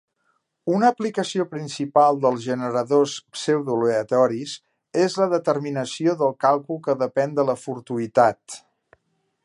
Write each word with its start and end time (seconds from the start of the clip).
Una 0.75 0.87
aplicació 0.93 1.43
principal 1.51 2.17
dels 2.23 2.39
generadors 2.45 3.13
pseudoaleatoris 3.41 4.57
és 5.05 5.19
la 5.23 5.29
determinació 5.35 6.17
del 6.23 6.37
càlcul 6.47 6.81
que 6.89 6.97
depèn 7.07 7.41
de 7.41 7.47
la 7.53 7.59
fortuïtat. 7.67 8.61